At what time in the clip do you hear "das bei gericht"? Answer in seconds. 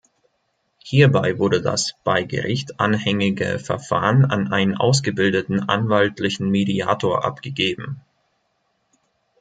1.61-2.79